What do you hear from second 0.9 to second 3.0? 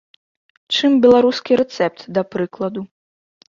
беларускі рэцэпт, да прыкладу.